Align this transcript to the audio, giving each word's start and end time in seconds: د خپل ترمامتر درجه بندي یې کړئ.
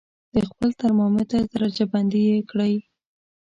د 0.33 0.35
خپل 0.49 0.69
ترمامتر 0.81 1.41
درجه 1.53 1.85
بندي 1.93 2.21
یې 2.29 2.37
کړئ. 2.49 2.73